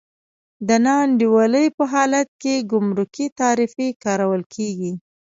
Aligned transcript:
د 0.67 0.69
نا 0.85 0.95
انډولۍ 1.05 1.67
په 1.77 1.83
حالت 1.93 2.27
کې 2.41 2.55
ګمرکي 2.71 3.25
تعرفې 3.39 3.87
کارول 4.03 4.41
کېږي. 4.55 4.91